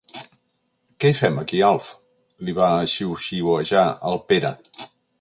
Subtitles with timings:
[1.03, 1.91] Què hi fem aquí, Alf?
[2.41, 4.57] —li va xiuxiuejar el Pere.